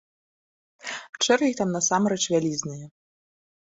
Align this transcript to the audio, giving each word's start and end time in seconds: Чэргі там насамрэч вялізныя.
Чэргі 1.27 1.53
там 1.61 1.69
насамрэч 1.75 2.21
вялізныя. 2.33 2.85